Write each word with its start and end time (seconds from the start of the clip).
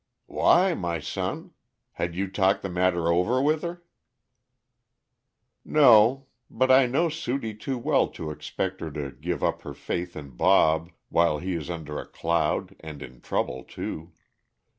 "Why, 0.25 0.73
my 0.73 0.99
son? 0.99 1.51
Had 1.91 2.15
you 2.15 2.27
talked 2.27 2.63
the 2.63 2.69
matter 2.71 3.09
over 3.13 3.39
with 3.39 3.61
her?" 3.61 3.83
"No. 5.63 6.25
But 6.49 6.71
I 6.71 6.87
know 6.87 7.07
Sudie 7.07 7.53
too 7.53 7.77
well 7.77 8.07
to 8.17 8.31
expect 8.31 8.81
her 8.81 8.89
to 8.93 9.11
give 9.11 9.43
up 9.43 9.61
her 9.61 9.75
faith 9.75 10.15
in 10.15 10.31
Bob 10.31 10.89
while 11.09 11.37
he 11.37 11.53
is 11.53 11.69
under 11.69 11.99
a 11.99 12.07
cloud 12.07 12.75
and 12.79 13.03
in 13.03 13.21
trouble 13.21 13.63
too. 13.63 14.11